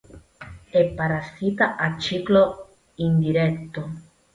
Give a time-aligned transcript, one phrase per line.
[0.71, 3.91] È un parassita a ciclo indiretto.